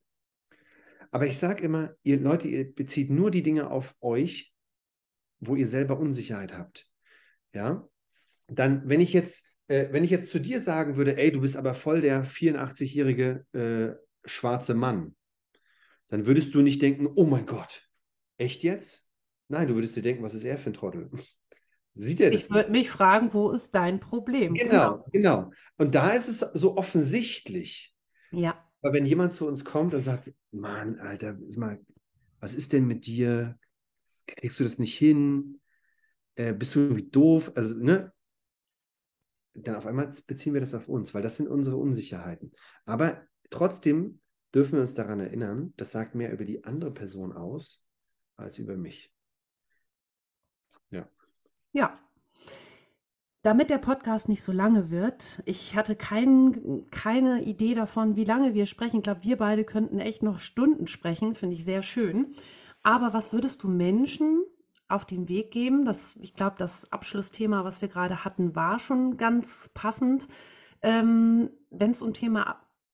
[1.12, 4.54] Aber ich sage immer, ihr Leute, ihr bezieht nur die Dinge auf euch,
[5.40, 6.90] wo ihr selber Unsicherheit habt.
[7.54, 7.88] Ja,
[8.58, 11.58] dann, wenn ich jetzt, äh, wenn ich jetzt zu dir sagen würde, ey, du bist
[11.58, 15.16] aber voll der 84-jährige äh, schwarze Mann,
[16.10, 17.88] dann würdest du nicht denken, oh mein Gott,
[18.38, 19.10] echt jetzt?
[19.48, 21.10] Nein, du würdest dir denken, was ist er für ein Trottel?
[21.94, 22.46] Sieht er das?
[22.46, 24.54] Ich würde mich fragen, wo ist dein Problem?
[24.54, 25.52] Genau, genau, genau.
[25.78, 27.94] Und da ist es so offensichtlich.
[28.32, 28.64] Ja.
[28.82, 31.80] Aber wenn jemand zu uns kommt und sagt, Mann, Alter, mal,
[32.40, 33.58] was ist denn mit dir?
[34.26, 35.60] Kriegst du das nicht hin?
[36.36, 37.52] Äh, bist du irgendwie doof?
[37.56, 38.14] Also, ne?
[39.54, 42.52] Dann auf einmal beziehen wir das auf uns, weil das sind unsere Unsicherheiten.
[42.86, 44.22] Aber trotzdem
[44.54, 47.86] dürfen wir uns daran erinnern, das sagt mehr über die andere Person aus
[48.38, 49.14] als über mich.
[50.90, 51.08] Ja.
[51.74, 52.00] Ja.
[53.44, 58.54] Damit der Podcast nicht so lange wird, ich hatte kein, keine Idee davon, wie lange
[58.54, 58.98] wir sprechen.
[58.98, 62.36] Ich glaube, wir beide könnten echt noch Stunden sprechen, finde ich sehr schön.
[62.84, 64.44] Aber was würdest du Menschen
[64.91, 65.86] auf den Weg geben.
[65.86, 70.27] Das, ich glaube, das Abschlussthema, was wir gerade hatten, war schon ganz passend.
[70.82, 72.13] Ähm, Wenn es um,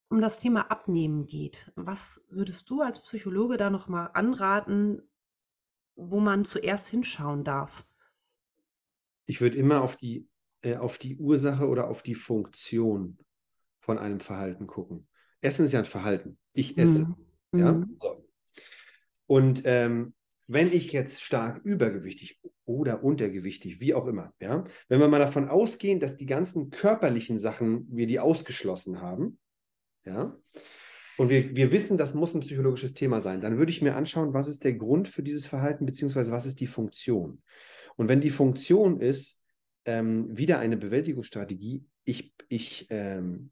[0.08, 5.02] um das Thema Abnehmen geht, was würdest du als Psychologe da nochmal anraten,
[5.96, 7.86] wo man zuerst hinschauen darf?
[9.26, 10.28] Ich würde immer auf die,
[10.62, 13.18] äh, auf die Ursache oder auf die Funktion
[13.80, 15.08] von einem Verhalten gucken.
[15.40, 16.38] Essen ist ja ein Verhalten.
[16.52, 17.14] Ich esse.
[17.52, 17.58] Mhm.
[17.58, 17.72] Ja?
[17.72, 17.98] Mhm.
[18.00, 18.24] So.
[19.26, 20.14] Und ähm,
[20.48, 25.48] wenn ich jetzt stark übergewichtig oder untergewichtig, wie auch immer, ja, wenn wir mal davon
[25.48, 29.38] ausgehen, dass die ganzen körperlichen Sachen wir die ausgeschlossen haben,
[30.04, 30.36] ja,
[31.18, 34.32] und wir, wir wissen, das muss ein psychologisches Thema sein, dann würde ich mir anschauen,
[34.32, 37.42] was ist der Grund für dieses Verhalten, beziehungsweise was ist die Funktion.
[37.96, 39.42] Und wenn die Funktion ist,
[39.84, 43.50] ähm, wieder eine Bewältigungsstrategie, ich, ich ähm,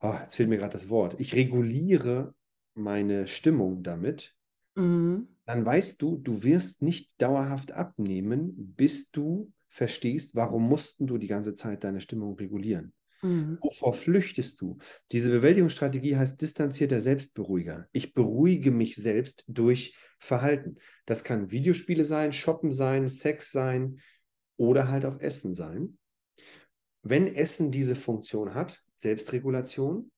[0.00, 2.34] oh, jetzt fehlt mir gerade das Wort, ich reguliere
[2.74, 4.36] meine Stimmung damit,
[4.74, 11.18] mhm dann weißt du, du wirst nicht dauerhaft abnehmen, bis du verstehst, warum mussten du
[11.18, 12.92] die ganze Zeit deine Stimmung regulieren.
[13.22, 13.58] Mhm.
[13.60, 14.78] Wovor flüchtest du?
[15.10, 17.88] Diese Bewältigungsstrategie heißt distanzierter Selbstberuhiger.
[17.92, 20.76] Ich beruhige mich selbst durch Verhalten.
[21.06, 24.00] Das kann Videospiele sein, Shoppen sein, Sex sein
[24.56, 25.98] oder halt auch Essen sein.
[27.02, 30.12] Wenn Essen diese Funktion hat, Selbstregulation,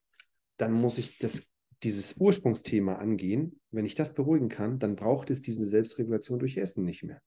[0.57, 1.51] dann muss ich das
[1.85, 6.83] dieses Ursprungsthema angehen, wenn ich das beruhigen kann, dann braucht es diese Selbstregulation durch Essen
[6.83, 7.21] nicht mehr.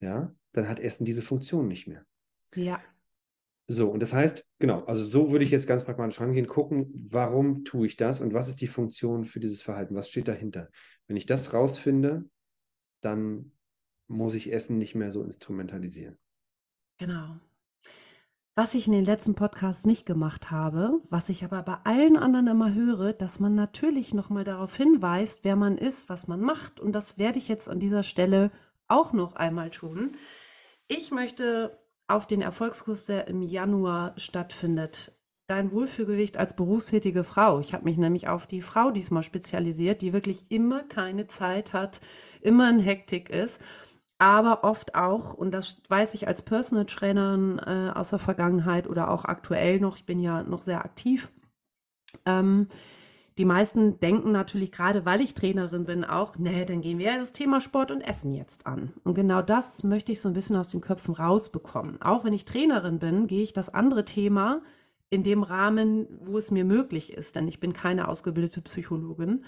[0.00, 2.04] Ja, dann hat Essen diese Funktion nicht mehr.
[2.54, 2.82] Ja.
[3.66, 7.64] So, und das heißt, genau, also so würde ich jetzt ganz pragmatisch rangehen, gucken, warum
[7.64, 10.70] tue ich das und was ist die Funktion für dieses Verhalten, was steht dahinter.
[11.06, 12.28] Wenn ich das rausfinde,
[13.00, 13.52] dann
[14.06, 16.18] muss ich Essen nicht mehr so instrumentalisieren.
[16.98, 17.40] Genau.
[18.56, 22.46] Was ich in den letzten Podcasts nicht gemacht habe, was ich aber bei allen anderen
[22.46, 26.78] immer höre, dass man natürlich nochmal darauf hinweist, wer man ist, was man macht.
[26.78, 28.52] Und das werde ich jetzt an dieser Stelle
[28.86, 30.14] auch noch einmal tun.
[30.86, 35.10] Ich möchte auf den Erfolgskurs, der im Januar stattfindet,
[35.48, 37.58] dein Wohlfühlgewicht als berufstätige Frau.
[37.58, 42.00] Ich habe mich nämlich auf die Frau diesmal spezialisiert, die wirklich immer keine Zeit hat,
[42.40, 43.60] immer in Hektik ist
[44.18, 49.10] aber oft auch, und das weiß ich als Personal Trainerin äh, aus der Vergangenheit oder
[49.10, 51.32] auch aktuell noch, ich bin ja noch sehr aktiv,
[52.24, 52.68] ähm,
[53.36, 57.18] die meisten denken natürlich gerade, weil ich Trainerin bin, auch, nee, dann gehen wir ja
[57.18, 58.92] das Thema Sport und Essen jetzt an.
[59.02, 62.00] Und genau das möchte ich so ein bisschen aus den Köpfen rausbekommen.
[62.00, 64.62] Auch wenn ich Trainerin bin, gehe ich das andere Thema
[65.10, 69.44] in dem Rahmen, wo es mir möglich ist, denn ich bin keine ausgebildete Psychologin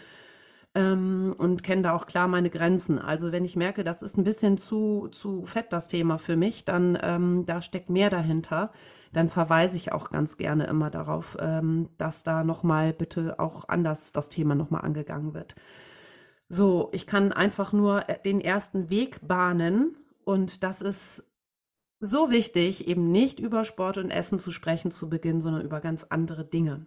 [0.77, 2.99] ähm, und kenne da auch klar meine Grenzen.
[2.99, 6.67] Also wenn ich merke, das ist ein bisschen zu, zu fett, das Thema für mich,
[6.67, 8.71] dann ähm, da steckt mehr dahinter,
[9.13, 14.13] dann verweise ich auch ganz gerne immer darauf, ähm, dass da nochmal bitte auch anders
[14.13, 15.55] das Thema nochmal angegangen wird.
[16.51, 21.25] So, ich kann einfach nur äh, den ersten Weg bahnen und das ist
[22.01, 26.05] so wichtig, eben nicht über Sport und Essen zu sprechen zu Beginn, sondern über ganz
[26.05, 26.85] andere Dinge.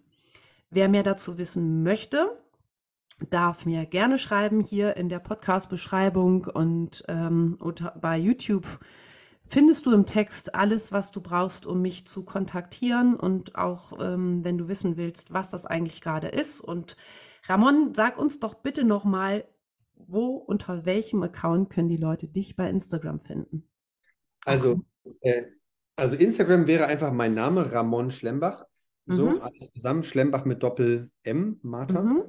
[0.70, 2.38] Wer mehr dazu wissen möchte,
[3.30, 8.80] darf mir gerne schreiben hier in der Podcast-Beschreibung und ähm, oder bei YouTube
[9.44, 14.44] findest du im Text alles, was du brauchst, um mich zu kontaktieren und auch ähm,
[14.44, 16.62] wenn du wissen willst, was das eigentlich gerade ist.
[16.62, 16.96] Und
[17.48, 19.44] Ramon, sag uns doch bitte nochmal,
[19.96, 23.68] wo unter welchem Account können die Leute dich bei Instagram finden?
[24.46, 24.82] Also,
[25.22, 25.44] äh,
[25.96, 28.66] also Instagram wäre einfach mein Name, Ramon Schlembach.
[29.08, 29.42] So, mhm.
[29.42, 32.04] alles zusammen, Schlembach mit Doppel M, Martha.
[32.04, 32.24] Mhm.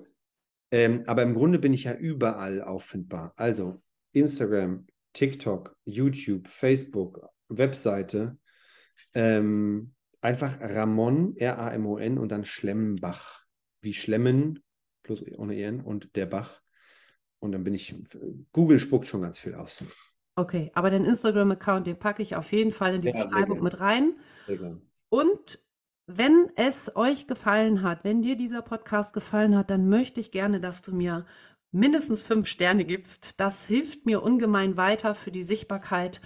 [0.70, 3.32] Ähm, aber im Grunde bin ich ja überall auffindbar.
[3.36, 8.38] Also Instagram, TikTok, YouTube, Facebook, Webseite.
[9.14, 13.44] Ähm, einfach Ramon, R-A-M-O-N und dann Schlembach.
[13.82, 14.62] Wie Schlemmen,
[15.02, 16.60] plus ohne EN und der Bach.
[17.38, 17.94] Und dann bin ich,
[18.52, 19.82] Google spuckt schon ganz viel aus.
[20.36, 23.80] Okay, aber den Instagram-Account, den packe ich auf jeden Fall in die ja, Beschreibung mit
[23.80, 24.16] rein.
[25.08, 25.58] Und
[26.16, 30.60] wenn es euch gefallen hat, wenn dir dieser Podcast gefallen hat, dann möchte ich gerne,
[30.60, 31.24] dass du mir
[31.72, 33.40] mindestens fünf Sterne gibst.
[33.40, 36.20] Das hilft mir ungemein weiter für die Sichtbarkeit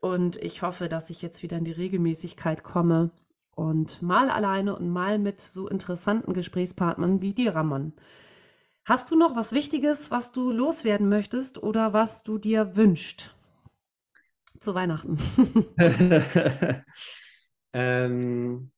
[0.00, 3.10] und ich hoffe, dass ich jetzt wieder in die Regelmäßigkeit komme
[3.54, 7.94] und mal alleine und mal mit so interessanten Gesprächspartnern wie dir, Ramon.
[8.84, 13.34] Hast du noch was Wichtiges, was du loswerden möchtest oder was du dir wünscht
[14.60, 15.18] zu Weihnachten?
[17.72, 18.70] ähm,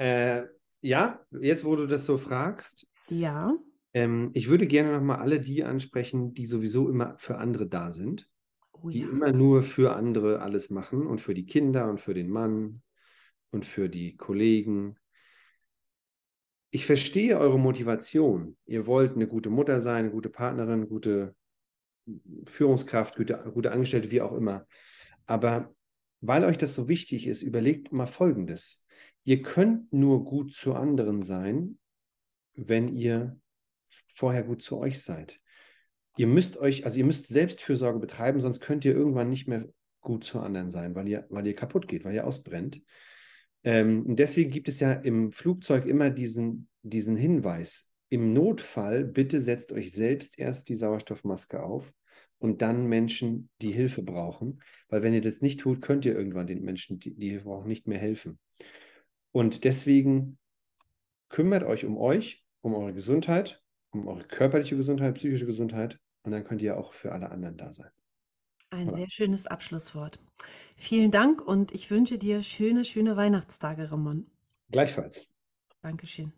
[0.00, 0.46] äh,
[0.80, 2.88] ja, jetzt wo du das so fragst.
[3.08, 3.54] Ja.
[3.92, 8.28] Ähm, ich würde gerne nochmal alle die ansprechen, die sowieso immer für andere da sind.
[8.72, 9.10] Oh, die ja.
[9.10, 12.82] immer nur für andere alles machen und für die Kinder und für den Mann
[13.50, 14.96] und für die Kollegen.
[16.70, 18.56] Ich verstehe eure Motivation.
[18.64, 21.34] Ihr wollt eine gute Mutter sein, eine gute Partnerin, gute
[22.46, 24.66] Führungskraft, gute, gute Angestellte, wie auch immer.
[25.26, 25.74] Aber
[26.22, 28.86] weil euch das so wichtig ist, überlegt mal Folgendes.
[29.24, 31.78] Ihr könnt nur gut zu anderen sein,
[32.54, 33.38] wenn ihr
[34.14, 35.40] vorher gut zu euch seid.
[36.16, 39.68] Ihr müsst euch, also ihr müsst Selbstfürsorge betreiben, sonst könnt ihr irgendwann nicht mehr
[40.00, 42.82] gut zu anderen sein, weil ihr, weil ihr kaputt geht, weil ihr ausbrennt.
[43.62, 49.72] Ähm, deswegen gibt es ja im Flugzeug immer diesen, diesen Hinweis, im Notfall bitte setzt
[49.72, 51.92] euch selbst erst die Sauerstoffmaske auf
[52.38, 56.48] und dann Menschen, die Hilfe brauchen, weil wenn ihr das nicht tut, könnt ihr irgendwann
[56.48, 58.38] den Menschen, die, die Hilfe brauchen, nicht mehr helfen.
[59.32, 60.38] Und deswegen
[61.28, 66.44] kümmert euch um euch, um eure Gesundheit, um eure körperliche Gesundheit, psychische Gesundheit und dann
[66.44, 67.90] könnt ihr auch für alle anderen da sein.
[68.70, 68.96] Ein Oder?
[68.96, 70.20] sehr schönes Abschlusswort.
[70.76, 74.30] Vielen Dank und ich wünsche dir schöne, schöne Weihnachtstage, Ramon.
[74.70, 75.26] Gleichfalls.
[75.82, 76.32] Dankeschön.